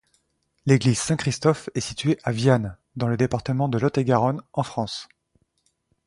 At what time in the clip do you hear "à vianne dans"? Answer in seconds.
2.23-3.07